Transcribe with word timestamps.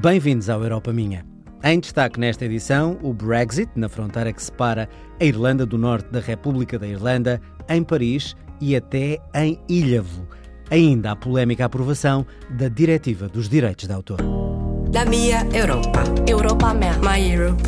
Bem-vindos 0.00 0.48
ao 0.48 0.62
Europa 0.62 0.92
Minha. 0.92 1.26
Em 1.64 1.80
destaque 1.80 2.20
nesta 2.20 2.44
edição, 2.44 2.96
o 3.02 3.12
Brexit, 3.12 3.68
na 3.74 3.88
fronteira 3.88 4.32
que 4.32 4.40
separa 4.40 4.88
a 5.20 5.24
Irlanda 5.24 5.66
do 5.66 5.76
Norte 5.76 6.08
da 6.12 6.20
República 6.20 6.78
da 6.78 6.86
Irlanda, 6.86 7.40
em 7.68 7.82
Paris 7.82 8.36
e 8.60 8.76
até 8.76 9.18
em 9.34 9.58
Ilhavo. 9.68 10.28
Ainda 10.70 11.10
a 11.10 11.16
polémica 11.16 11.64
aprovação 11.64 12.24
da 12.48 12.68
Diretiva 12.68 13.28
dos 13.28 13.48
Direitos 13.48 13.88
de 13.88 13.92
Autor. 13.92 14.20
La 14.94 15.04
mia 15.04 15.44
Europa. 15.52 16.04
Europa 16.28 16.74
mea. 16.74 16.96
My 16.98 17.32
Europe. 17.32 17.62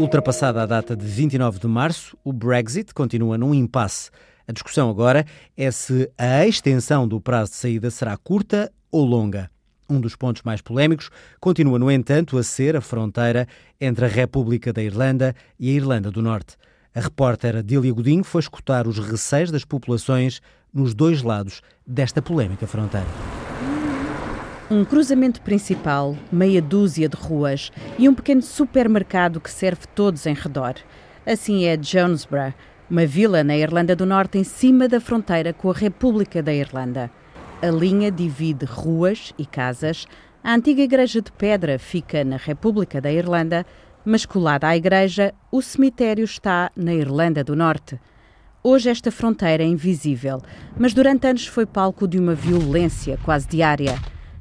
Ultrapassada 0.00 0.64
a 0.64 0.66
data 0.66 0.96
de 0.96 1.06
29 1.06 1.60
de 1.60 1.68
março, 1.68 2.18
o 2.24 2.32
Brexit 2.32 2.92
continua 2.92 3.38
num 3.38 3.54
impasse. 3.54 4.10
A 4.48 4.52
discussão 4.52 4.90
agora 4.90 5.24
é 5.56 5.70
se 5.70 6.10
a 6.18 6.44
extensão 6.44 7.06
do 7.06 7.20
prazo 7.20 7.52
de 7.52 7.58
saída 7.58 7.88
será 7.88 8.16
curta 8.16 8.68
ou 8.90 9.04
longa. 9.04 9.48
Um 9.90 10.00
dos 10.00 10.14
pontos 10.14 10.42
mais 10.42 10.60
polémicos 10.60 11.10
continua, 11.40 11.78
no 11.78 11.90
entanto, 11.90 12.36
a 12.36 12.42
ser 12.42 12.76
a 12.76 12.80
fronteira 12.80 13.48
entre 13.80 14.04
a 14.04 14.08
República 14.08 14.70
da 14.70 14.82
Irlanda 14.82 15.34
e 15.58 15.70
a 15.70 15.72
Irlanda 15.72 16.10
do 16.10 16.20
Norte. 16.20 16.56
A 16.94 17.00
repórter 17.00 17.56
Adília 17.56 17.92
Godinho 17.92 18.22
foi 18.22 18.40
escutar 18.40 18.86
os 18.86 18.98
receios 18.98 19.50
das 19.50 19.64
populações 19.64 20.42
nos 20.74 20.94
dois 20.94 21.22
lados 21.22 21.62
desta 21.86 22.20
polémica 22.20 22.66
fronteira. 22.66 23.06
Um 24.70 24.84
cruzamento 24.84 25.40
principal, 25.40 26.14
meia 26.30 26.60
dúzia 26.60 27.08
de 27.08 27.16
ruas 27.16 27.72
e 27.98 28.06
um 28.06 28.14
pequeno 28.14 28.42
supermercado 28.42 29.40
que 29.40 29.50
serve 29.50 29.86
todos 29.94 30.26
em 30.26 30.34
redor. 30.34 30.74
Assim 31.24 31.64
é 31.64 31.82
Jonesborough, 31.82 32.52
uma 32.90 33.06
vila 33.06 33.42
na 33.42 33.56
Irlanda 33.56 33.96
do 33.96 34.04
Norte 34.04 34.36
em 34.36 34.44
cima 34.44 34.86
da 34.86 35.00
fronteira 35.00 35.54
com 35.54 35.70
a 35.70 35.74
República 35.74 36.42
da 36.42 36.52
Irlanda. 36.52 37.10
A 37.60 37.70
linha 37.70 38.08
divide 38.08 38.64
ruas 38.64 39.34
e 39.36 39.44
casas. 39.44 40.06
A 40.44 40.54
antiga 40.54 40.80
igreja 40.80 41.20
de 41.20 41.32
pedra 41.32 41.76
fica 41.76 42.22
na 42.22 42.36
República 42.36 43.00
da 43.00 43.10
Irlanda, 43.10 43.66
mas 44.04 44.24
colada 44.24 44.68
à 44.68 44.76
igreja, 44.76 45.34
o 45.50 45.60
cemitério 45.60 46.24
está 46.24 46.70
na 46.76 46.94
Irlanda 46.94 47.42
do 47.42 47.56
Norte. 47.56 47.98
Hoje 48.62 48.88
esta 48.90 49.10
fronteira 49.10 49.64
é 49.64 49.66
invisível, 49.66 50.40
mas 50.78 50.94
durante 50.94 51.26
anos 51.26 51.48
foi 51.48 51.66
palco 51.66 52.06
de 52.06 52.16
uma 52.16 52.32
violência 52.32 53.18
quase 53.24 53.48
diária. 53.48 53.98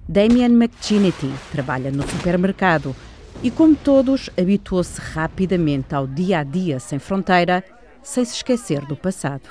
Damien 0.08 0.54
McGinnity 0.54 1.34
trabalha 1.52 1.90
no 1.90 2.08
supermercado 2.08 2.96
e, 3.42 3.50
como 3.50 3.76
todos, 3.76 4.30
habituou-se 4.40 5.02
rapidamente 5.02 5.96
ao 5.96 6.06
dia 6.06 6.40
a 6.40 6.44
dia 6.44 6.80
sem 6.80 7.00
fronteira 7.00 7.64
sem 8.08 8.24
se 8.24 8.36
esquecer 8.36 8.86
do 8.86 8.96
passado. 8.96 9.50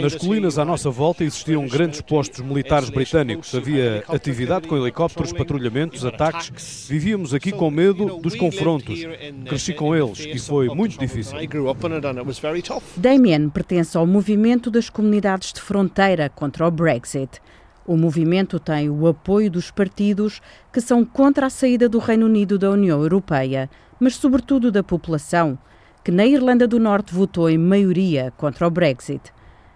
Nas 0.00 0.14
colinas 0.14 0.58
à 0.58 0.64
nossa 0.64 0.90
volta 0.90 1.22
existiam 1.22 1.66
grandes 1.68 2.00
postos 2.00 2.40
militares 2.40 2.88
britânicos. 2.88 3.54
Havia 3.54 4.02
atividade 4.08 4.66
com 4.66 4.78
helicópteros, 4.78 5.30
patrulhamentos, 5.30 6.06
ataques. 6.06 6.86
Vivíamos 6.88 7.34
aqui 7.34 7.52
com 7.52 7.70
medo 7.70 8.18
dos 8.18 8.34
confrontos. 8.34 8.98
Cresci 9.46 9.74
com 9.74 9.94
eles 9.94 10.20
e 10.20 10.38
foi 10.38 10.68
muito 10.68 10.98
difícil. 10.98 11.36
Damien 12.96 13.50
pertence 13.50 13.94
ao 13.94 14.06
movimento 14.06 14.70
das 14.70 14.88
comunidades 14.88 15.52
de 15.52 15.60
fronteira 15.60 16.30
contra 16.30 16.66
o 16.66 16.70
Brexit. 16.70 17.42
O 17.86 17.94
movimento 17.94 18.58
tem 18.58 18.88
o 18.88 19.06
apoio 19.06 19.50
dos 19.50 19.70
partidos 19.70 20.40
que 20.72 20.80
são 20.80 21.04
contra 21.04 21.46
a 21.46 21.50
saída 21.50 21.90
do 21.90 21.98
Reino 21.98 22.24
Unido 22.24 22.58
da 22.58 22.70
União 22.70 23.02
Europeia, 23.02 23.68
mas 24.00 24.14
sobretudo 24.16 24.72
da 24.72 24.82
população 24.82 25.58
que 26.04 26.12
na 26.12 26.26
Irlanda 26.26 26.68
do 26.68 26.78
Norte 26.78 27.14
votou 27.14 27.48
em 27.48 27.56
maioria 27.56 28.30
contra 28.36 28.66
o 28.66 28.70
Brexit. 28.70 29.32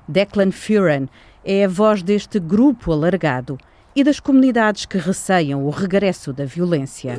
Declan 0.07 0.53
Furan 0.53 1.09
é 1.43 1.65
a 1.65 1.69
voz 1.69 2.03
deste 2.03 2.39
grupo 2.39 2.93
alargado 2.93 3.59
e 3.99 4.05
das 4.05 4.21
comunidades 4.21 4.87
que 4.87 4.97
receiam 4.97 5.67
o 5.67 5.71
regresso 5.71 6.33
da 6.33 6.45
violência. 6.45 7.17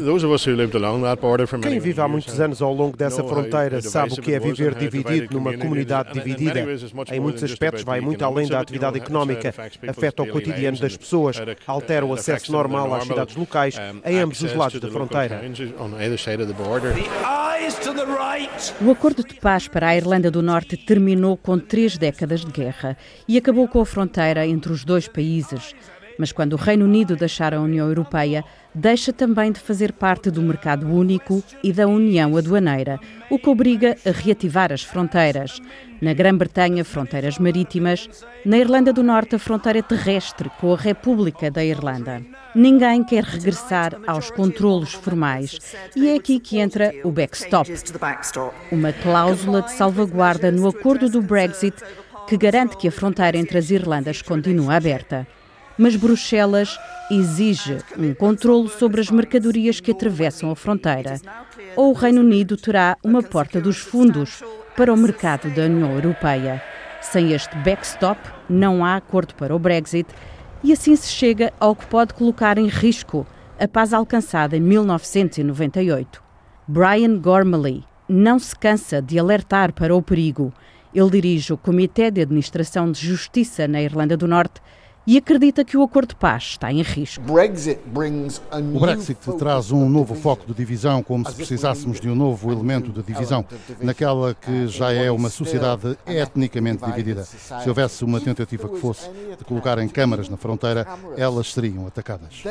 Quem 1.62 1.78
vive 1.78 2.00
há 2.00 2.08
muitos 2.08 2.40
anos 2.40 2.62
ao 2.62 2.74
longo 2.74 2.96
dessa 2.96 3.22
fronteira 3.22 3.82
sabe 3.82 4.14
o 4.14 4.22
que 4.22 4.34
é 4.34 4.40
viver 4.40 4.74
dividido 4.76 5.34
numa 5.34 5.58
comunidade 5.58 6.14
dividida. 6.14 6.66
Em 7.12 7.20
muitos 7.20 7.44
aspectos 7.44 7.84
vai 7.84 8.00
muito 8.00 8.24
além 8.24 8.48
da 8.48 8.62
atividade 8.62 8.98
económica, 8.98 9.54
afeta 9.90 10.24
o 10.24 10.28
cotidiano 10.28 10.80
das 10.80 10.96
pessoas, 10.96 11.36
altera 11.68 12.06
o 12.06 12.14
acesso 12.14 12.50
normal 12.50 12.94
às 12.94 13.04
cidades 13.04 13.36
locais 13.36 13.76
em 14.06 14.20
ambos 14.20 14.42
os 14.42 14.54
lados 14.54 14.80
da 14.80 14.88
fronteira. 14.90 15.42
O 18.82 18.90
acordo 18.90 19.22
de 19.22 19.36
paz 19.36 19.68
para 19.68 19.90
a 19.90 19.98
Irlanda 19.98 20.32
do 20.32 20.42
Norte 20.42 20.78
terminou 20.78 21.36
com 21.36 21.60
três 21.60 21.98
décadas 21.98 22.46
de 22.46 22.52
guerra 22.54 22.96
e 23.28 23.38
acabou 23.38 23.68
com 23.68 23.82
a 23.82 23.86
fronteira 23.86 24.48
entre 24.48 24.72
os 24.72 24.86
dois 24.86 25.10
países. 25.10 25.76
Mas 26.20 26.34
quando 26.34 26.52
o 26.52 26.58
Reino 26.58 26.84
Unido 26.84 27.16
deixar 27.16 27.54
a 27.54 27.62
União 27.62 27.88
Europeia, 27.88 28.44
deixa 28.76 29.14
também 29.14 29.54
de 29.54 29.60
fazer 29.62 29.94
parte 29.94 30.30
do 30.30 30.42
mercado 30.42 30.86
único 30.86 31.42
e 31.64 31.72
da 31.72 31.88
União 31.88 32.36
Aduaneira, 32.36 33.00
o 33.30 33.40
que 33.40 33.50
obriga 33.50 33.96
a 34.06 34.12
reativar 34.12 34.74
as 34.74 34.84
fronteiras. 34.84 35.62
Na 36.02 36.14
Grã-Bretanha, 36.14 36.84
fronteiras 36.84 37.40
marítimas. 37.40 38.10
Na 38.46 38.58
Irlanda 38.58 38.92
do 38.92 39.02
Norte, 39.02 39.36
a 39.36 39.40
fronteira 39.40 39.82
terrestre 39.82 40.52
com 40.60 40.74
a 40.74 40.78
República 40.78 41.50
da 41.50 41.64
Irlanda. 41.64 42.22
Ninguém 42.54 43.02
quer 43.02 43.24
regressar 43.24 43.96
aos 44.06 44.30
controlos 44.30 44.94
formais. 44.94 45.58
E 45.96 46.10
é 46.10 46.16
aqui 46.16 46.38
que 46.38 46.60
entra 46.60 46.94
o 47.06 47.12
backstop 47.12 47.72
uma 48.72 48.92
cláusula 48.92 49.62
de 49.62 49.72
salvaguarda 49.72 50.52
no 50.52 50.68
acordo 50.68 51.10
do 51.10 51.22
Brexit 51.22 51.78
que 52.28 52.38
garante 52.38 52.76
que 52.76 52.90
a 52.90 52.92
fronteira 52.92 53.38
entre 53.38 53.58
as 53.58 53.72
Irlandas 53.72 54.22
continua 54.22 54.76
aberta 54.76 55.26
mas 55.80 55.96
Bruxelas 55.96 56.78
exige 57.10 57.78
um 57.98 58.14
controle 58.14 58.68
sobre 58.68 59.00
as 59.00 59.10
mercadorias 59.10 59.80
que 59.80 59.92
atravessam 59.92 60.52
a 60.52 60.56
fronteira. 60.56 61.16
Ou 61.78 61.92
o 61.92 61.94
Reino 61.94 62.20
Unido 62.20 62.58
terá 62.58 62.98
uma 63.02 63.24
porta 63.24 63.62
dos 63.62 63.78
fundos 63.78 64.44
para 64.76 64.94
o 64.94 64.98
mercado 64.98 65.50
da 65.50 65.64
União 65.64 65.94
Europeia. 65.94 66.62
Sem 67.02 67.32
este 67.32 67.56
backstop, 67.60 68.20
não 68.50 68.84
há 68.84 68.98
acordo 68.98 69.34
para 69.36 69.56
o 69.56 69.60
Brexit 69.60 70.14
e 70.62 70.74
assim 70.74 70.98
se 70.98 71.08
chega 71.08 71.54
ao 71.58 71.74
que 71.74 71.88
pode 71.88 72.14
colocar 72.14 72.58
em 72.58 72.68
risco 72.68 73.26
a 73.58 73.66
paz 73.66 73.94
alcançada 73.94 74.58
em 74.58 74.60
1998. 74.60 76.22
Brian 76.68 77.18
Gormley 77.18 77.86
não 78.08 78.38
se 78.38 78.54
cansa 78.54 79.02
de 79.02 79.18
alertar 79.18 79.72
para 79.72 79.96
o 79.96 80.02
perigo. 80.02 80.54
Ele 80.94 81.10
dirige 81.10 81.54
o 81.54 81.58
Comitê 81.58 82.12
de 82.12 82.22
Administração 82.22 82.92
de 82.92 83.00
Justiça 83.00 83.66
na 83.66 83.82
Irlanda 83.82 84.18
do 84.18 84.28
Norte 84.28 84.60
e 85.10 85.18
acredita 85.18 85.66
que 85.66 85.76
o 85.76 85.82
acordo 85.82 86.10
de 86.10 86.16
paz 86.18 86.44
está 86.52 86.72
em 86.72 86.84
risco. 86.84 87.24
O 88.76 88.80
Brexit 88.80 89.20
traz 89.40 89.72
um 89.72 89.90
novo 89.90 90.14
foco 90.14 90.46
de 90.46 90.54
divisão, 90.54 91.02
como 91.02 91.28
se 91.28 91.36
precisássemos 91.36 92.00
de 92.00 92.08
um 92.08 92.14
novo 92.14 92.52
elemento 92.52 92.92
de 92.92 93.02
divisão, 93.02 93.44
naquela 93.82 94.36
que 94.36 94.68
já 94.68 94.94
é 94.94 95.10
uma 95.10 95.32
sociedade 95.32 95.98
etnicamente 96.06 96.86
dividida. 96.86 97.24
Se 97.24 97.68
houvesse 97.68 98.06
uma 98.06 98.22
tentativa 98.22 98.70
que 98.70 98.78
fosse 98.78 99.10
de 99.36 99.44
colocar 99.46 99.80
em 99.80 99.88
câmaras 99.88 100.30
na 100.30 100.38
fronteira, 100.38 100.86
elas 101.18 101.54
seriam 101.54 101.88
atacadas. 101.88 102.44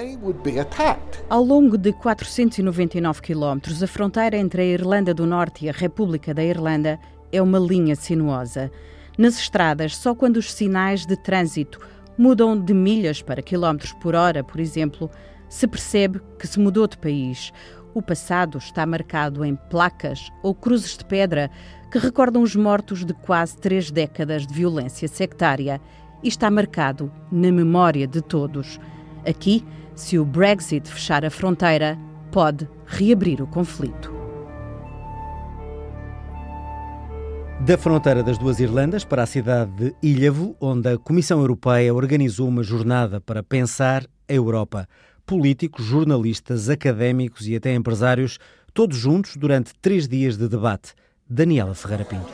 Ao 1.31 1.45
longo 1.45 1.79
de 1.79 1.93
499 1.93 3.23
quilómetros, 3.23 3.85
a 3.85 3.87
fronteira 3.87 4.37
entre 4.37 4.63
a 4.63 4.65
Irlanda 4.65 5.15
do 5.15 5.25
Norte 5.25 5.67
e 5.67 5.69
a 5.69 5.73
República 5.73 6.35
da 6.35 6.43
Irlanda 6.43 6.99
é 7.31 7.41
uma 7.41 7.61
linha 7.61 7.95
sinuosa. 7.95 8.69
Nas 9.17 9.39
estradas, 9.39 9.97
só 9.97 10.13
quando 10.13 10.39
os 10.39 10.53
sinais 10.53 11.07
de 11.07 11.17
trânsito 11.17 11.79
mudam 12.19 12.61
de 12.61 12.75
milhas 12.75 13.23
para 13.23 13.41
quilómetros 13.41 13.93
por 13.95 14.15
hora, 14.15 14.43
por 14.43 14.61
exemplo, 14.61 15.09
se 15.49 15.67
percebe 15.67 16.21
que 16.39 16.47
se 16.47 16.59
mudou 16.59 16.87
de 16.89 16.99
país. 16.99 17.53
O 17.95 18.03
passado 18.03 18.59
está 18.59 18.85
marcado 18.85 19.45
em 19.45 19.57
placas 19.71 20.29
ou 20.43 20.55
cruzes 20.55 20.99
de 20.99 21.05
pedra 21.05 21.51
que 21.91 21.99
recordam 21.99 22.43
os 22.43 22.55
mortos 22.55 23.05
de 23.05 23.15
quase 23.15 23.57
três 23.57 23.91
décadas 23.91 24.47
de 24.47 24.53
violência 24.53 25.09
sectária 25.09 25.81
e 26.23 26.29
está 26.29 26.51
marcado 26.51 27.11
na 27.31 27.51
memória 27.51 28.07
de 28.07 28.21
todos. 28.21 28.79
Aqui, 29.27 29.65
se 29.95 30.19
o 30.19 30.25
Brexit 30.25 30.89
fechar 30.89 31.25
a 31.25 31.31
fronteira, 31.31 31.99
pode 32.31 32.69
reabrir 32.87 33.41
o 33.41 33.47
conflito. 33.47 34.18
Da 37.61 37.77
fronteira 37.77 38.23
das 38.23 38.39
duas 38.39 38.61
Irlandas 38.61 39.05
para 39.05 39.25
a 39.25 39.27
cidade 39.27 39.73
de 39.73 39.95
Ilhavo, 40.01 40.57
onde 40.61 40.91
a 40.91 40.97
Comissão 40.97 41.41
Europeia 41.41 41.93
organizou 41.93 42.47
uma 42.47 42.63
jornada 42.63 43.21
para 43.21 43.43
pensar 43.43 44.05
a 44.29 44.33
Europa. 44.33 44.89
Políticos, 45.27 45.85
jornalistas, 45.85 46.69
académicos 46.69 47.49
e 47.49 47.57
até 47.57 47.75
empresários, 47.75 48.39
todos 48.73 48.97
juntos 48.97 49.37
durante 49.37 49.75
três 49.83 50.07
dias 50.07 50.39
de 50.39 50.49
debate. 50.49 50.95
Daniela 51.29 51.75
Ferreira 51.75 52.05
Pinto. 52.05 52.33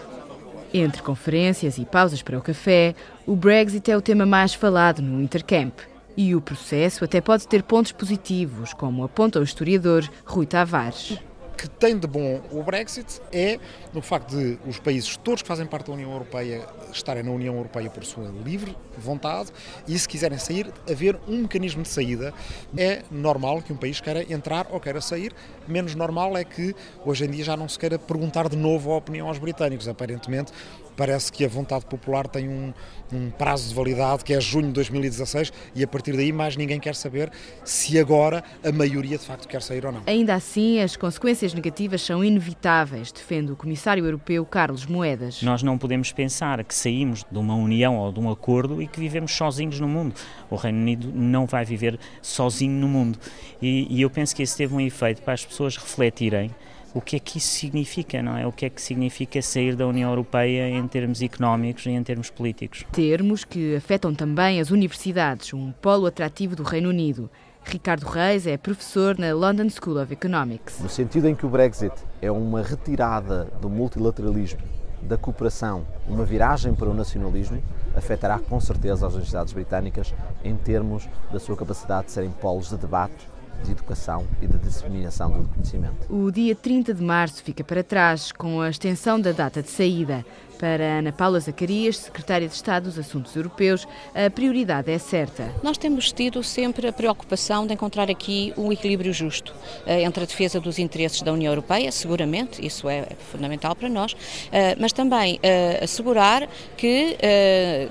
Entre 0.73 1.03
conferências 1.03 1.79
e 1.79 1.87
pausas 1.87 2.23
para 2.23 2.39
o 2.39 2.43
café, 2.43 2.95
o 3.27 3.35
Brexit 3.35 3.91
é 3.91 3.97
o 3.97 4.03
tema 4.03 4.27
mais 4.27 4.53
falado 4.53 5.01
no 5.01 5.23
Intercamp. 5.23 5.75
E 6.17 6.35
o 6.35 6.41
processo 6.41 7.03
até 7.03 7.21
pode 7.21 7.49
ter 7.49 7.63
pontos 7.63 7.93
positivos, 7.93 8.75
como 8.75 9.03
aponta 9.03 9.41
o 9.41 9.43
historiador 9.43 10.09
Rui 10.25 10.47
Tavares 10.47 11.19
que 11.57 11.69
tem 11.69 11.99
de 11.99 12.07
bom 12.07 12.43
o 12.51 12.63
Brexit 12.63 13.21
é 13.33 13.59
no 13.93 14.03
facto 14.03 14.37
de 14.37 14.59
os 14.67 14.79
países 14.79 15.17
todos 15.17 15.43
que 15.43 15.49
fazem 15.49 15.67
parte 15.67 15.87
da 15.87 15.93
União 15.93 16.13
Europeia 16.13 16.67
estarem 16.93 17.23
na 17.23 17.31
União 17.31 17.57
Europeia 17.57 17.91
por 17.91 18.05
sua 18.05 18.29
livre 18.45 18.77
vontade 18.97 19.51
e 19.87 19.99
se 19.99 20.09
quiserem 20.09 20.39
sair, 20.39 20.73
haver 20.89 21.19
um 21.27 21.43
mecanismo 21.43 21.83
de 21.83 21.89
saída. 21.89 22.33
É 22.77 23.03
normal 23.11 23.63
que 23.63 23.73
um 23.73 23.77
país 23.77 24.01
queira 24.01 24.23
entrar 24.33 24.67
ou 24.71 24.81
queira 24.81 25.01
sair, 25.01 25.33
menos 25.71 25.95
normal 25.95 26.37
é 26.37 26.45
que 26.45 26.75
hoje 27.05 27.25
em 27.25 27.31
dia 27.31 27.45
já 27.45 27.57
não 27.57 27.69
se 27.69 27.79
queira 27.79 27.99
perguntar 27.99 28.49
de 28.49 28.57
novo 28.57 28.93
a 28.93 28.97
opinião 28.97 29.29
aos 29.29 29.39
britânicos. 29.39 29.89
Aparentemente, 29.89 30.53
parece 30.97 31.33
que 31.33 31.45
a 31.45 31.49
vontade 31.49 31.85
popular 31.87 32.27
tem 32.27 32.49
um, 32.49 32.73
um, 33.13 33.31
prazo 33.31 33.69
de 33.69 33.75
validade 33.75 34.25
que 34.25 34.33
é 34.33 34.41
junho 34.41 34.69
de 34.69 34.73
2016 34.75 35.53
e 35.75 35.83
a 35.83 35.89
partir 35.89 36.17
daí 36.17 36.33
mais 36.33 36.57
ninguém 36.57 36.81
quer 36.81 36.95
saber 36.95 37.31
se 37.65 37.99
agora 37.99 38.43
a 38.65 38.73
maioria 38.73 39.19
de 39.19 39.25
facto 39.25 39.47
quer 39.49 39.63
sair 39.63 39.85
ou 39.85 39.93
não. 39.93 40.03
Ainda 40.07 40.35
assim, 40.35 40.81
as 40.81 40.97
consequências 40.97 41.53
negativas 41.53 42.03
são 42.03 42.25
inevitáveis, 42.25 43.13
defende 43.13 43.53
o 43.53 43.57
Comissário 43.57 44.05
Europeu 44.05 44.45
Carlos 44.47 44.87
Moedas. 44.87 45.43
Nós 45.43 45.63
não 45.63 45.77
podemos 45.79 46.13
pensar 46.13 46.63
que 46.65 46.75
saímos 46.75 47.25
de 47.31 47.39
uma 47.39 47.55
união 47.55 47.99
ou 47.99 48.13
de 48.13 48.21
um 48.21 48.31
acordo 48.31 48.81
e 48.81 48.87
que 48.87 49.01
vivemos 49.01 49.33
sozinhos 49.35 49.81
no 49.81 49.89
mundo. 49.89 50.15
O 50.51 50.57
Reino 50.57 50.79
Unido 50.79 51.11
não 51.15 51.47
vai 51.47 51.65
viver 51.65 51.99
sozinho 52.23 52.73
no 52.73 52.89
mundo. 52.89 53.19
E, 53.61 53.87
e 53.91 54.03
eu 54.03 54.11
penso 54.11 54.35
que 54.35 54.43
isso 54.43 54.57
teve 54.57 54.75
um 54.75 54.81
efeito 54.81 55.23
para 55.23 55.35
as 55.35 55.45
pessoas 55.45 55.54
refletirem 55.63 56.51
o 56.95 57.01
que 57.01 57.17
é 57.17 57.19
que 57.19 57.39
isso 57.39 57.49
significa, 57.49 58.23
não 58.23 58.37
é? 58.37 58.47
O 58.47 58.53
que 58.53 58.65
é 58.65 58.71
que 58.71 58.81
significa 58.81 59.43
sair 59.43 59.75
da 59.75 59.87
União 59.87 60.09
Europeia 60.11 60.69
em 60.69 60.87
termos 60.87 61.21
económicos 61.21 61.87
e 61.87 61.91
em 61.91 62.03
termos 62.05 62.31
políticos. 62.31 62.85
Termos 62.93 63.45
que 63.45 63.75
afetam 63.75 64.15
também 64.15 64.61
as 64.61 64.71
universidades, 64.71 65.53
um 65.53 65.73
polo 65.73 66.07
atrativo 66.07 66.55
do 66.55 66.63
Reino 66.63 66.89
Unido. 66.89 67.29
Ricardo 67.65 68.05
Reis 68.05 68.47
é 68.47 68.57
professor 68.57 69.19
na 69.19 69.33
London 69.33 69.69
School 69.71 70.01
of 70.01 70.13
Economics. 70.13 70.79
No 70.81 70.89
sentido 70.89 71.27
em 71.27 71.35
que 71.35 71.45
o 71.45 71.49
Brexit 71.49 71.95
é 72.23 72.31
uma 72.31 72.63
retirada 72.63 73.49
do 73.61 73.69
multilateralismo, 73.69 74.61
da 75.03 75.17
cooperação, 75.17 75.85
uma 76.07 76.25
viragem 76.25 76.75
para 76.75 76.89
o 76.89 76.95
nacionalismo, 76.95 77.61
afetará 77.97 78.39
com 78.39 78.61
certeza 78.61 79.07
as 79.07 79.15
universidades 79.15 79.53
britânicas 79.53 80.15
em 80.45 80.55
termos 80.57 81.09
da 81.33 81.41
sua 81.41 81.57
capacidade 81.57 82.07
de 82.07 82.13
serem 82.13 82.31
polos 82.31 82.69
de 82.69 82.77
debate 82.77 83.34
de 83.63 83.73
educação 83.73 84.27
e 84.41 84.47
de 84.47 84.59
disseminação 84.59 85.31
do 85.31 85.49
conhecimento. 85.49 86.13
O 86.13 86.31
dia 86.31 86.55
30 86.55 86.95
de 86.95 87.03
março 87.03 87.43
fica 87.43 87.63
para 87.63 87.83
trás, 87.83 88.33
com 88.33 88.61
a 88.61 88.69
extensão 88.69 89.21
da 89.21 89.33
data 89.33 89.63
de 89.63 89.71
saída. 89.71 90.25
Para 90.59 90.99
Ana 90.99 91.13
Paula 91.13 91.41
Zacarias, 91.41 91.97
secretária 91.97 92.47
de 92.47 92.55
Estado 92.55 92.85
dos 92.85 92.99
Assuntos 92.99 93.35
Europeus, 93.35 93.87
a 94.15 94.31
prioridade 94.31 94.91
é 94.91 94.99
certa. 94.99 95.53
Nós 95.63 95.77
temos 95.77 96.13
tido 96.13 96.43
sempre 96.43 96.87
a 96.87 96.93
preocupação 96.93 97.67
de 97.67 97.75
encontrar 97.75 98.11
aqui 98.11 98.53
um 98.57 98.73
equilíbrio 98.73 99.13
justo 99.13 99.53
eh, 99.87 100.03
entre 100.03 100.23
a 100.23 100.27
defesa 100.27 100.61
dos 100.61 100.79
interesses 100.79 101.23
da 101.23 101.33
União 101.33 101.53
Europeia, 101.53 101.91
seguramente, 101.91 102.65
isso 102.65 102.89
é 102.89 103.07
fundamental 103.33 103.75
para 103.75 103.89
nós, 103.89 104.17
eh, 104.53 104.77
mas 104.79 104.93
também 104.93 105.39
eh, 105.43 105.81
assegurar 105.83 106.49
que, 106.77 107.17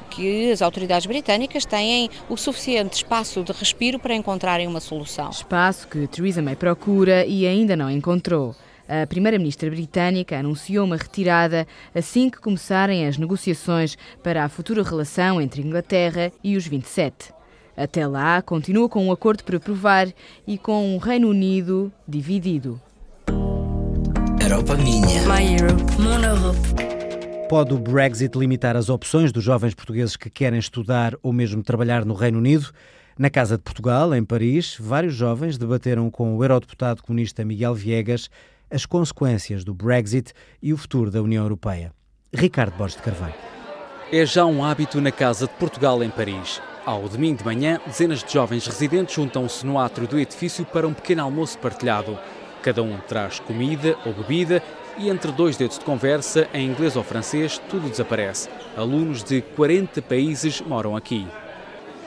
que 0.10 0.52
as 0.52 0.62
autoridades 0.62 1.06
britânicas 1.06 1.66
têm 1.66 2.10
o 2.30 2.38
suficiente 2.38 2.96
espaço 2.96 3.44
de 3.44 3.52
respiro 3.52 4.00
para 4.00 4.16
encontrarem 4.16 4.68
uma 4.68 4.80
solução. 4.80 5.30
Espaço 5.30 5.88
que 5.88 6.08
Theresa 6.08 6.42
May 6.42 6.56
procura 6.56 7.26
e 7.26 7.46
ainda 7.46 7.76
não 7.76 7.90
encontrou. 7.90 8.56
A 8.88 9.08
primeira-ministra 9.08 9.70
britânica 9.70 10.38
anunciou 10.38 10.86
uma 10.86 10.98
retirada 10.98 11.66
assim 11.96 12.30
que 12.30 12.40
começarem 12.40 13.08
as 13.08 13.18
negociações 13.18 13.98
para 14.22 14.44
a 14.44 14.50
futura 14.50 14.84
relação 14.84 15.42
entre 15.42 15.62
Inglaterra 15.62 16.32
e 16.44 16.58
os 16.58 16.68
27. 16.68 17.34
Até 17.76 18.06
lá, 18.06 18.42
continua 18.42 18.88
com 18.88 19.08
um 19.08 19.12
acordo 19.12 19.44
para 19.44 19.58
aprovar 19.58 20.08
e 20.46 20.58
com 20.58 20.96
um 20.96 20.98
Reino 20.98 21.30
Unido 21.30 21.92
dividido. 22.08 22.80
Europa 24.40 24.76
minha. 24.76 25.22
My 25.28 25.58
Europe. 25.58 25.84
Mon 26.00 26.24
Europe. 26.24 26.60
Pode 27.50 27.74
o 27.74 27.80
Brexit 27.80 28.38
limitar 28.38 28.76
as 28.76 28.90
opções 28.90 29.32
dos 29.32 29.44
jovens 29.44 29.74
portugueses 29.74 30.16
que 30.16 30.30
querem 30.30 30.60
estudar 30.60 31.16
ou 31.24 31.32
mesmo 31.34 31.64
trabalhar 31.64 32.06
no 32.06 32.14
Reino 32.14 32.38
Unido? 32.38 32.72
Na 33.18 33.30
Casa 33.30 33.58
de 33.58 33.64
Portugal, 33.64 34.14
em 34.16 34.24
Paris, 34.24 34.76
vários 34.80 35.14
jovens 35.14 35.58
debateram 35.58 36.10
com 36.10 36.36
o 36.36 36.44
eurodeputado 36.44 37.04
comunista 37.04 37.46
Miguel 37.46 37.76
Viegas 37.76 38.30
as 38.74 38.88
consequências 38.88 39.64
do 39.64 39.72
Brexit 39.72 40.34
e 40.60 40.74
o 40.74 40.78
futuro 40.78 41.12
da 41.12 41.22
União 41.22 41.44
Europeia. 41.44 41.94
Ricardo 42.34 42.76
Borges 42.76 42.98
de 42.98 43.04
Carvalho. 43.04 43.36
É 44.12 44.26
já 44.26 44.46
um 44.46 44.66
hábito 44.66 45.00
na 45.00 45.12
Casa 45.12 45.46
de 45.46 45.54
Portugal, 45.54 46.04
em 46.04 46.10
Paris. 46.10 46.60
Ao 46.84 47.08
domingo 47.08 47.38
de 47.38 47.46
manhã, 47.46 47.80
dezenas 47.86 48.24
de 48.24 48.34
jovens 48.34 48.66
residentes 48.66 49.14
juntam-se 49.14 49.64
no 49.64 49.78
átrio 49.78 50.08
do 50.08 50.20
edifício 50.20 50.66
para 50.66 50.88
um 50.88 50.94
pequeno 50.94 51.22
almoço 51.22 51.58
partilhado. 51.60 52.18
Cada 52.64 52.82
um 52.82 52.98
traz 52.98 53.40
comida 53.40 53.96
ou 54.06 54.14
bebida 54.14 54.64
e 54.98 55.08
entre 55.10 55.32
dois 55.32 55.56
dedos 55.56 55.78
de 55.78 55.86
conversa, 55.86 56.48
em 56.54 56.68
inglês 56.68 56.96
ou 56.96 57.04
francês, 57.04 57.60
tudo 57.70 57.90
desaparece. 57.90 58.50
Alunos 58.76 59.24
de 59.24 59.42
40 59.42 60.02
países 60.02 60.62
moram 60.62 60.96
aqui. 60.96 61.28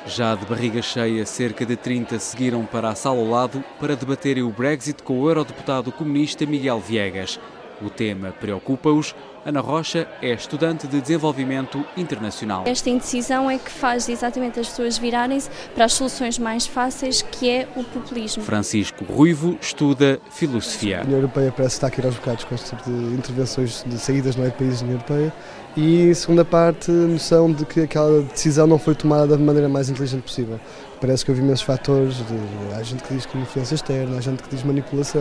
Já 0.08 0.36
de 0.36 0.46
barriga 0.46 0.80
cheia, 0.80 1.26
cerca 1.26 1.66
de 1.66 1.74
30 1.74 2.20
seguiram 2.20 2.64
para 2.64 2.90
a 2.90 2.94
sala 2.94 3.18
ao 3.18 3.28
lado 3.28 3.64
para 3.80 3.96
debaterem 3.96 4.44
o 4.44 4.50
Brexit 4.50 5.02
com 5.02 5.20
o 5.20 5.28
eurodeputado 5.28 5.90
comunista 5.90 6.46
Miguel 6.46 6.78
Viegas. 6.78 7.40
O 7.82 7.90
tema 7.90 8.32
preocupa-os. 8.32 9.14
Ana 9.44 9.60
Rocha 9.60 10.08
é 10.20 10.32
estudante 10.32 10.88
de 10.88 11.00
desenvolvimento 11.00 11.84
internacional. 11.96 12.64
Esta 12.66 12.90
indecisão 12.90 13.48
é 13.48 13.58
que 13.58 13.70
faz 13.70 14.08
exatamente 14.08 14.58
as 14.58 14.68
pessoas 14.68 14.98
virarem-se 14.98 15.48
para 15.72 15.84
as 15.84 15.92
soluções 15.92 16.36
mais 16.36 16.66
fáceis, 16.66 17.22
que 17.22 17.48
é 17.48 17.68
o 17.76 17.84
populismo. 17.84 18.42
Francisco 18.42 19.04
Ruivo 19.04 19.56
estuda 19.60 20.18
filosofia. 20.30 21.00
A 21.00 21.04
União 21.04 21.18
Europeia 21.18 21.52
parece 21.52 21.76
estar 21.76 21.86
aqui 21.86 22.04
aos 22.04 22.16
bocados 22.16 22.44
com 22.44 22.54
este 22.56 22.70
tipo 22.70 22.90
de 22.90 23.14
intervenções 23.14 23.84
de 23.86 23.98
saídas 23.98 24.34
não 24.34 24.44
é, 24.44 24.48
de 24.48 24.54
países 24.56 24.80
da 24.80 24.86
União 24.86 24.96
Europeia. 24.98 25.32
E, 25.76 26.14
segunda 26.14 26.44
parte, 26.44 26.90
noção 26.90 27.52
de 27.52 27.64
que 27.66 27.82
aquela 27.82 28.22
decisão 28.22 28.66
não 28.66 28.78
foi 28.78 28.94
tomada 28.94 29.26
da 29.26 29.38
maneira 29.38 29.68
mais 29.68 29.90
inteligente 29.90 30.22
possível. 30.22 30.58
Parece 31.00 31.24
que 31.24 31.30
houve 31.30 31.42
imensos 31.42 31.62
fatores, 31.62 32.16
de, 32.16 32.74
há 32.74 32.82
gente 32.82 33.02
que 33.02 33.14
diz 33.14 33.26
que 33.26 33.36
influência 33.36 33.74
externa, 33.74 34.16
há 34.16 34.20
gente 34.20 34.42
que 34.42 34.48
diz 34.48 34.64
manipulação. 34.64 35.20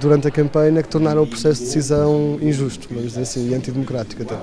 Durante 0.00 0.28
a 0.28 0.30
campanha 0.30 0.82
que 0.82 0.88
tornaram 0.88 1.22
o 1.22 1.26
processo 1.26 1.60
de 1.60 1.66
decisão 1.66 2.38
injusto, 2.40 2.88
dizer 2.94 3.22
assim, 3.22 3.50
e 3.50 3.54
antidemocrático 3.54 4.22
até. 4.22 4.38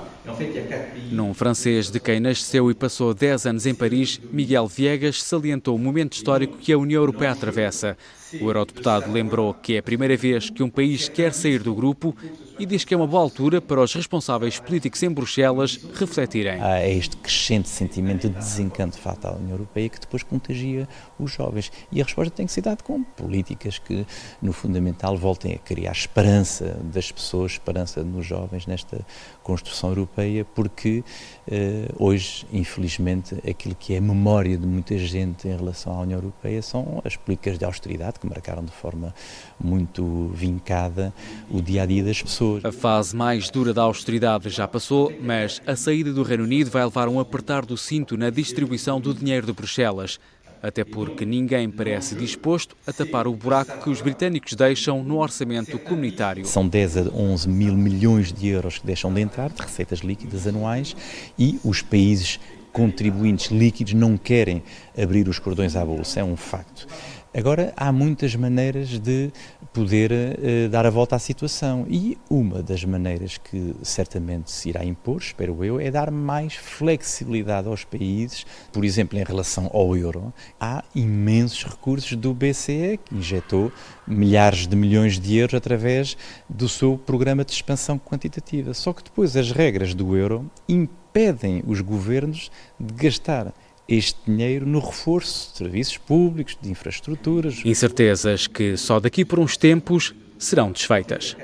Num 1.10 1.32
francês 1.32 1.90
de 1.90 1.98
quem 1.98 2.20
nasceu 2.20 2.70
e 2.70 2.74
passou 2.74 3.14
10 3.14 3.46
anos 3.46 3.66
em 3.66 3.74
Paris, 3.74 4.20
Miguel 4.30 4.66
Viegas 4.66 5.22
salientou 5.22 5.74
o 5.74 5.78
momento 5.78 6.12
histórico 6.12 6.58
que 6.58 6.72
a 6.72 6.78
União 6.78 7.00
Europeia 7.00 7.32
atravessa. 7.32 7.96
O 8.40 8.44
eurodeputado 8.44 9.10
lembrou 9.10 9.54
que 9.54 9.74
é 9.74 9.78
a 9.78 9.82
primeira 9.82 10.16
vez 10.16 10.50
que 10.50 10.62
um 10.62 10.70
país 10.70 11.08
quer 11.08 11.32
sair 11.32 11.62
do 11.62 11.74
grupo 11.74 12.14
e 12.60 12.66
diz 12.66 12.84
que 12.84 12.92
é 12.92 12.96
uma 12.96 13.06
boa 13.06 13.22
altura 13.22 13.58
para 13.58 13.80
os 13.80 13.94
responsáveis 13.94 14.60
políticos 14.60 15.02
em 15.02 15.08
Bruxelas 15.08 15.80
refletirem. 15.94 16.60
Há 16.60 16.86
este 16.86 17.16
crescente 17.16 17.70
sentimento 17.70 18.28
de 18.28 18.34
desencanto 18.34 18.98
face 18.98 19.26
à 19.26 19.32
União 19.32 19.52
Europeia 19.52 19.88
que 19.88 19.98
depois 19.98 20.22
contagia 20.22 20.86
os 21.18 21.32
jovens. 21.32 21.72
E 21.90 22.02
a 22.02 22.04
resposta 22.04 22.30
tem 22.30 22.44
que 22.44 22.52
ser 22.52 22.60
dada 22.60 22.82
com 22.82 23.02
políticas 23.02 23.78
que, 23.78 24.06
no 24.42 24.52
fundamental, 24.52 25.16
voltem 25.16 25.54
a 25.54 25.58
criar 25.58 25.92
esperança 25.92 26.76
das 26.84 27.10
pessoas, 27.10 27.52
esperança 27.52 28.04
nos 28.04 28.26
jovens 28.26 28.66
nesta 28.66 29.06
construção 29.42 29.88
europeia, 29.88 30.44
porque 30.44 31.02
eh, 31.50 31.88
hoje, 31.98 32.46
infelizmente, 32.52 33.36
aquilo 33.48 33.74
que 33.74 33.94
é 33.94 33.98
a 33.98 34.02
memória 34.02 34.58
de 34.58 34.66
muita 34.66 34.98
gente 34.98 35.48
em 35.48 35.56
relação 35.56 35.94
à 35.98 36.02
União 36.02 36.18
Europeia 36.18 36.60
são 36.60 37.00
as 37.06 37.16
políticas 37.16 37.58
de 37.58 37.64
austeridade 37.64 38.20
que 38.20 38.26
marcaram 38.26 38.62
de 38.62 38.72
forma 38.72 39.14
muito 39.58 40.30
vincada 40.34 41.10
o 41.50 41.62
dia 41.62 41.84
a 41.84 41.86
dia 41.86 42.04
das 42.04 42.20
pessoas. 42.20 42.49
A 42.62 42.72
fase 42.72 43.14
mais 43.14 43.50
dura 43.50 43.72
da 43.72 43.82
austeridade 43.82 44.48
já 44.48 44.66
passou, 44.66 45.12
mas 45.20 45.60
a 45.66 45.76
saída 45.76 46.12
do 46.12 46.22
Reino 46.22 46.44
Unido 46.44 46.70
vai 46.70 46.84
levar 46.84 47.08
um 47.08 47.20
apertar 47.20 47.64
do 47.64 47.76
cinto 47.76 48.16
na 48.16 48.30
distribuição 48.30 49.00
do 49.00 49.14
dinheiro 49.14 49.46
de 49.46 49.52
Bruxelas 49.52 50.18
até 50.62 50.84
porque 50.84 51.24
ninguém 51.24 51.70
parece 51.70 52.14
disposto 52.14 52.76
a 52.86 52.92
tapar 52.92 53.26
o 53.26 53.34
buraco 53.34 53.82
que 53.82 53.90
os 53.90 54.00
britânicos 54.00 54.54
deixam 54.54 55.02
no 55.02 55.18
orçamento 55.18 55.78
comunitário. 55.78 56.44
São 56.44 56.66
10 56.66 56.96
a 56.96 57.00
11 57.14 57.48
mil 57.48 57.74
milhões 57.74 58.32
de 58.32 58.48
euros 58.48 58.78
que 58.78 58.86
deixam 58.86 59.12
de 59.12 59.20
entrar, 59.20 59.50
de 59.50 59.62
receitas 59.62 60.00
líquidas 60.00 60.46
anuais, 60.46 60.94
e 61.38 61.58
os 61.64 61.82
países 61.82 62.38
contribuintes 62.72 63.50
líquidos 63.50 63.94
não 63.94 64.16
querem 64.16 64.62
abrir 64.96 65.28
os 65.28 65.38
cordões 65.38 65.74
à 65.74 65.84
bolsa, 65.84 66.20
é 66.20 66.24
um 66.24 66.36
facto. 66.36 66.86
Agora, 67.32 67.72
há 67.76 67.92
muitas 67.92 68.34
maneiras 68.34 68.98
de 68.98 69.30
poder 69.72 70.10
uh, 70.10 70.68
dar 70.68 70.84
a 70.84 70.90
volta 70.90 71.14
à 71.14 71.18
situação 71.18 71.86
e 71.88 72.18
uma 72.28 72.60
das 72.60 72.84
maneiras 72.84 73.38
que 73.38 73.72
certamente 73.84 74.50
se 74.50 74.70
irá 74.70 74.84
impor, 74.84 75.18
espero 75.18 75.64
eu, 75.64 75.78
é 75.78 75.92
dar 75.92 76.10
mais 76.10 76.54
flexibilidade 76.54 77.68
aos 77.68 77.84
países, 77.84 78.44
por 78.72 78.84
exemplo, 78.84 79.16
em 79.16 79.22
relação 79.22 79.70
ao 79.72 79.96
euro. 79.96 80.34
Há 80.60 80.82
imensos 80.92 81.64
recursos 81.64 82.16
do 82.16 82.34
BCE 82.34 82.98
que 83.04 83.14
injetou 83.14 83.72
milhares 84.04 84.66
de 84.66 84.74
milhões 84.74 85.20
de 85.20 85.36
euros 85.36 85.54
através 85.54 86.16
do 86.48 86.68
seu 86.68 86.98
programa 86.98 87.44
de 87.44 87.52
expansão 87.52 87.96
quantitativa. 87.96 88.74
Só 88.74 88.92
que 88.92 89.04
depois 89.04 89.36
as 89.36 89.52
regras 89.52 89.94
do 89.94 90.16
euro 90.16 90.50
impedem 90.68 91.62
os 91.64 91.80
governos 91.80 92.50
de 92.78 92.92
gastar 92.92 93.54
este 93.90 94.18
dinheiro 94.24 94.64
no 94.64 94.78
reforço 94.78 95.52
de 95.52 95.58
serviços 95.58 95.98
públicos, 95.98 96.56
de 96.62 96.70
infraestruturas. 96.70 97.60
Incertezas 97.64 98.46
que 98.46 98.76
só 98.76 99.00
daqui 99.00 99.24
por 99.24 99.40
uns 99.40 99.56
tempos 99.56 100.14
serão 100.38 100.70
desfeitas. 100.70 101.36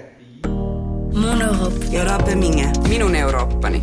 Europa 1.92 2.36
minha, 2.36 2.72
minun 2.88 3.14
Eurooppani. 3.14 3.82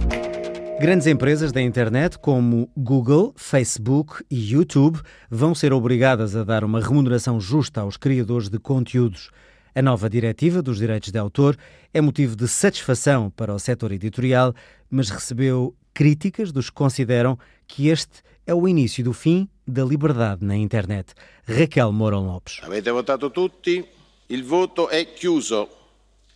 Grandes 0.80 1.08
empresas 1.08 1.52
da 1.52 1.62
internet 1.62 2.18
como 2.18 2.70
Google, 2.76 3.34
Facebook 3.36 4.24
e 4.30 4.54
YouTube 4.54 5.00
vão 5.30 5.54
ser 5.54 5.74
obrigadas 5.74 6.36
a 6.36 6.44
dar 6.44 6.64
uma 6.64 6.82
remuneração 6.82 7.40
justa 7.40 7.82
aos 7.82 7.98
criadores 7.98 8.50
de 8.50 8.60
conteúdos. 8.60 9.30
A 9.76 9.82
nova 9.82 10.10
diretiva 10.10 10.62
dos 10.62 10.78
direitos 10.78 11.12
de 11.12 11.18
autor 11.18 11.58
é 11.94 12.02
motivo 12.02 12.36
de 12.36 12.48
satisfação 12.48 13.30
para 13.30 13.54
o 13.54 13.60
setor 13.60 13.92
editorial, 13.92 14.54
mas 14.90 15.10
recebeu 15.10 15.76
críticas 15.94 16.52
dos 16.52 16.70
que 16.70 16.76
consideram 16.76 17.38
que 17.68 17.88
este 17.88 18.22
é 18.46 18.54
o 18.54 18.68
início 18.68 19.04
do 19.04 19.14
fim 19.14 19.48
da 19.66 19.84
liberdade 19.84 20.44
na 20.44 20.56
internet. 20.56 21.14
Raquel 21.48 21.92
Mourão 21.92 22.26
Lopes. 22.26 22.60
Avete 22.64 22.92
votato 22.92 23.32
tutti? 23.32 23.86
Il 24.28 24.44
voto 24.44 24.90
è 24.90 25.14
chiuso. 25.14 25.70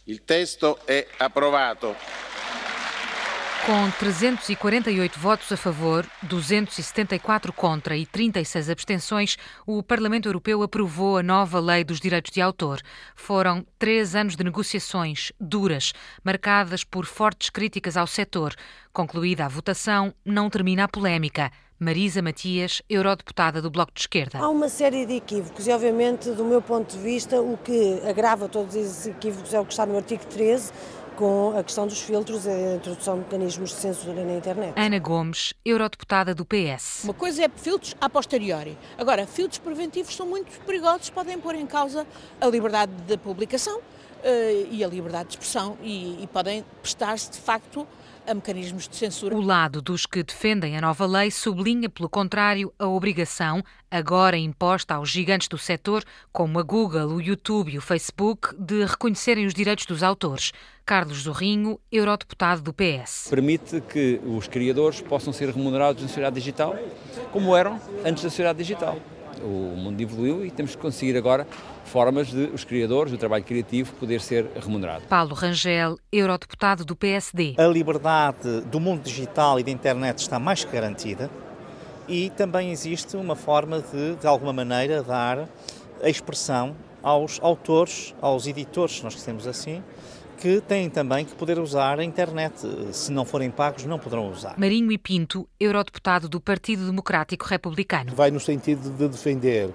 Il 0.06 0.24
testo 0.24 0.80
è 0.86 1.06
approvato. 1.18 1.96
Com 3.68 3.92
348 4.00 5.20
votos 5.20 5.52
a 5.52 5.58
favor, 5.58 6.10
274 6.24 7.52
contra 7.52 7.98
e 7.98 8.06
36 8.06 8.70
abstenções, 8.70 9.38
o 9.66 9.84
Parlamento 9.84 10.30
Europeu 10.30 10.64
aprovou 10.64 11.18
a 11.18 11.22
nova 11.22 11.60
Lei 11.60 11.84
dos 11.84 12.00
Direitos 12.00 12.32
de 12.32 12.40
Autor. 12.40 12.80
Foram 13.14 13.66
três 13.78 14.16
anos 14.16 14.38
de 14.38 14.44
negociações 14.46 15.34
duras, 15.38 15.92
marcadas 16.24 16.86
por 16.86 17.06
fortes 17.06 17.50
críticas 17.50 17.98
ao 17.98 18.08
setor. 18.08 18.56
Concluída 18.94 19.44
a 19.44 19.50
votação, 19.50 20.14
não 20.24 20.50
termina 20.50 20.86
a 20.86 20.88
polémica. 20.88 21.52
Marisa 21.78 22.22
Matias, 22.22 22.82
eurodeputada 22.90 23.62
do 23.62 23.70
Bloco 23.70 23.92
de 23.94 24.00
Esquerda. 24.00 24.40
Há 24.40 24.48
uma 24.48 24.70
série 24.70 25.06
de 25.06 25.18
equívocos 25.18 25.68
e, 25.68 25.72
obviamente, 25.72 26.32
do 26.32 26.46
meu 26.46 26.62
ponto 26.62 26.96
de 26.96 27.04
vista, 27.04 27.42
o 27.42 27.58
que 27.58 28.02
agrava 28.08 28.48
todos 28.48 28.76
esses 28.76 29.08
equívocos 29.08 29.54
é 29.54 29.60
o 29.60 29.66
que 29.66 29.74
está 29.74 29.86
no 29.86 29.98
artigo 29.98 30.26
13, 30.26 30.72
com 31.18 31.58
a 31.58 31.64
questão 31.64 31.88
dos 31.88 32.00
filtros 32.00 32.46
e 32.46 32.50
a 32.50 32.76
introdução 32.76 33.16
de 33.16 33.22
mecanismos 33.22 33.72
de 33.72 33.76
censura 33.78 34.24
na 34.24 34.34
internet. 34.34 34.74
Ana 34.78 35.00
Gomes, 35.00 35.54
eurodeputada 35.66 36.34
do 36.34 36.46
PS. 36.46 37.04
Uma 37.04 37.14
coisa 37.14 37.44
é 37.44 37.50
filtros 37.50 37.96
a 38.00 38.08
posteriori. 38.08 38.78
Agora, 38.98 39.26
filtros 39.26 39.58
preventivos 39.58 40.16
são 40.16 40.28
muito 40.28 40.48
perigosos, 40.62 41.10
podem 41.10 41.40
pôr 41.40 41.56
em 41.56 41.66
causa 41.66 42.06
a 42.40 42.46
liberdade 42.46 42.92
de 43.08 43.18
publicação 43.18 43.80
uh, 43.80 44.68
e 44.70 44.84
a 44.84 44.88
liberdade 44.88 45.30
de 45.30 45.34
expressão 45.34 45.76
e, 45.82 46.24
e 46.24 46.28
podem 46.28 46.64
prestar-se, 46.84 47.32
de 47.32 47.40
facto, 47.40 47.88
a 48.28 48.34
mecanismos 48.34 48.88
de 48.88 48.96
censura. 48.96 49.36
O 49.36 49.42
lado 49.42 49.82
dos 49.82 50.06
que 50.06 50.22
defendem 50.22 50.78
a 50.78 50.82
nova 50.82 51.06
lei 51.06 51.32
sublinha, 51.32 51.90
pelo 51.90 52.10
contrário, 52.10 52.74
a 52.78 52.86
obrigação, 52.88 53.64
agora 53.90 54.38
imposta 54.38 54.96
aos 54.96 55.10
gigantes 55.10 55.48
do 55.48 55.58
setor, 55.58 56.04
como 56.32 56.60
a 56.60 56.64
Google, 56.64 57.08
o 57.08 57.22
YouTube 57.22 57.72
e 57.72 57.78
o 57.78 57.82
Facebook, 57.82 58.54
de 58.60 58.84
reconhecerem 58.86 59.46
os 59.46 59.54
direitos 59.54 59.86
dos 59.86 60.04
autores. 60.04 60.52
Carlos 60.86 61.24
Zorrinho, 61.24 61.80
eurodeputado 61.92 62.62
do 62.62 62.74
PS. 62.74 63.28
Permite 63.30 63.82
que 63.82 64.20
os 64.26 64.48
criadores 64.48 65.02
possam 65.02 65.34
ser 65.34 65.50
remunerados 65.50 66.02
na 66.02 66.08
sociedade 66.08 66.36
digital, 66.36 66.76
como 67.32 67.56
eram 67.56 67.80
antes 68.06 68.24
da 68.24 68.30
sociedade 68.30 68.58
digital. 68.58 68.98
O 69.42 69.76
mundo 69.76 70.00
evoluiu 70.02 70.46
e 70.46 70.52
temos 70.52 70.76
que 70.76 70.82
conseguir 70.82 71.18
agora 71.18 71.48
formas 71.86 72.28
de 72.28 72.50
os 72.54 72.64
criadores, 72.64 73.14
o 73.14 73.18
trabalho 73.18 73.44
criativo, 73.44 73.94
poder 73.94 74.20
ser 74.22 74.48
remunerado. 74.56 75.04
Paulo 75.08 75.34
Rangel, 75.34 75.98
eurodeputado 76.12 76.84
do 76.84 76.96
PSD. 76.96 77.56
A 77.58 77.68
liberdade 77.68 78.62
do 78.62 78.80
mundo 78.80 79.04
digital 79.04 79.60
e 79.60 79.64
da 79.64 79.72
internet 79.72 80.20
está 80.20 80.38
mais 80.38 80.64
que 80.64 80.72
garantida 80.72 81.30
e 82.08 82.30
também 82.32 82.72
existe 82.72 83.18
uma 83.18 83.36
forma 83.36 83.82
de, 83.82 84.16
de 84.16 84.28
alguma 84.28 84.54
maneira, 84.54 85.04
dar 85.04 85.48
a 86.02 86.10
expressão 86.10 86.76
aos 87.04 87.40
autores, 87.42 88.16
aos 88.22 88.48
editores, 88.48 89.02
nós 89.02 89.14
dizemos 89.14 89.46
assim, 89.48 89.84
que 90.38 90.62
têm 90.62 90.90
também 90.90 91.26
que 91.26 91.36
poder 91.36 91.60
usar 91.60 92.00
a 92.00 92.04
internet. 92.04 92.54
Se 92.92 93.12
não 93.12 93.26
forem 93.26 93.50
pagos, 93.50 93.86
não 93.86 94.00
poderão 94.00 94.30
usar. 94.30 94.56
Marinho 94.58 94.92
e 94.92 94.98
Pinto, 94.98 95.48
eurodeputado 95.60 96.30
do 96.30 96.40
Partido 96.40 96.86
Democrático 96.86 97.46
Republicano. 97.46 98.14
Vai 98.16 98.32
no 98.32 98.40
sentido 98.40 98.90
de 98.92 99.08
defender 99.08 99.70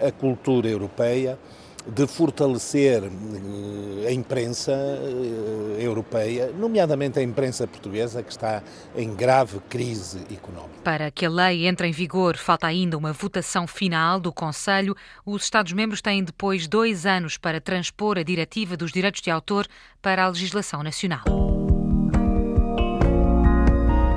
a 0.00 0.10
cultura 0.10 0.68
europeia, 0.68 1.38
de 1.86 2.06
fortalecer 2.06 3.02
eh, 3.04 4.06
a 4.06 4.12
imprensa 4.12 4.72
eh, 4.72 5.84
europeia, 5.84 6.52
nomeadamente 6.52 7.18
a 7.18 7.22
imprensa 7.22 7.66
portuguesa, 7.66 8.22
que 8.22 8.30
está 8.30 8.62
em 8.96 9.14
grave 9.14 9.60
crise 9.68 10.20
económica. 10.32 10.80
Para 10.84 11.10
que 11.10 11.26
a 11.26 11.30
lei 11.30 11.66
entre 11.66 11.88
em 11.88 11.92
vigor, 11.92 12.36
falta 12.36 12.66
ainda 12.66 12.96
uma 12.96 13.12
votação 13.12 13.66
final 13.66 14.20
do 14.20 14.32
Conselho. 14.32 14.96
Os 15.24 15.44
Estados-membros 15.44 16.00
têm 16.00 16.22
depois 16.22 16.66
dois 16.66 17.06
anos 17.06 17.36
para 17.36 17.60
transpor 17.60 18.18
a 18.18 18.22
Diretiva 18.22 18.76
dos 18.76 18.92
Direitos 18.92 19.20
de 19.20 19.30
Autor 19.30 19.66
para 20.02 20.24
a 20.24 20.28
legislação 20.28 20.82
nacional. 20.82 21.24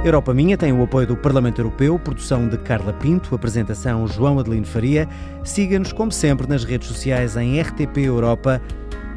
Europa 0.04 0.34
Minha 0.34 0.58
tem 0.58 0.74
o 0.74 0.84
apoio 0.84 1.08
do 1.08 1.16
Parlamento 1.16 1.60
Europeu, 1.60 1.98
produção 1.98 2.50
de 2.50 2.58
Carla 2.58 2.92
Pinto, 2.92 3.34
apresentação 3.34 4.06
João 4.06 4.38
Adelino 4.38 4.66
Faria. 4.66 5.08
Siga-nos, 5.46 5.94
como 5.94 6.12
sempre, 6.12 6.46
nas 6.46 6.66
redes 6.66 6.90
sociais 6.90 7.38
em 7.38 7.60
RTP 7.62 8.00
Europa. 8.00 8.62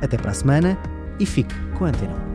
Até 0.01 0.17
para 0.17 0.31
a 0.31 0.35
semana 0.35 0.79
e 1.19 1.27
fique 1.27 1.55
com 1.77 1.87
a 1.87 1.89
antena. 1.89 2.26